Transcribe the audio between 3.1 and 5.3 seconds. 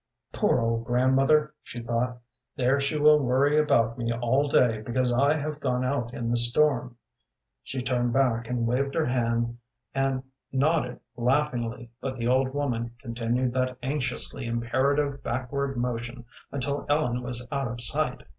worry about me all day because